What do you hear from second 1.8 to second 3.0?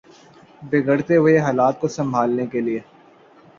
کو سنبھالنے کے لیے